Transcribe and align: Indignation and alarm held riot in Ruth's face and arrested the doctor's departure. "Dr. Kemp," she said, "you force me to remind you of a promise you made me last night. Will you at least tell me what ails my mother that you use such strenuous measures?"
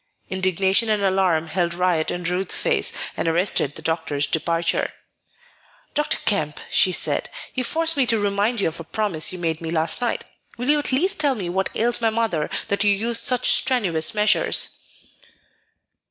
Indignation 0.31 0.89
and 0.89 1.03
alarm 1.03 1.45
held 1.49 1.75
riot 1.75 2.09
in 2.09 2.23
Ruth's 2.23 2.57
face 2.59 2.91
and 3.15 3.27
arrested 3.27 3.75
the 3.75 3.83
doctor's 3.83 4.25
departure. 4.25 4.93
"Dr. 5.93 6.17
Kemp," 6.25 6.59
she 6.71 6.91
said, 6.91 7.29
"you 7.53 7.63
force 7.63 7.95
me 7.95 8.07
to 8.07 8.17
remind 8.17 8.59
you 8.59 8.67
of 8.67 8.79
a 8.79 8.83
promise 8.83 9.31
you 9.31 9.37
made 9.37 9.61
me 9.61 9.69
last 9.69 10.01
night. 10.01 10.23
Will 10.57 10.71
you 10.71 10.79
at 10.79 10.91
least 10.91 11.19
tell 11.19 11.35
me 11.35 11.49
what 11.51 11.69
ails 11.75 12.01
my 12.01 12.09
mother 12.09 12.49
that 12.69 12.83
you 12.83 12.89
use 12.91 13.19
such 13.21 13.49
strenuous 13.51 14.15
measures?" 14.15 14.81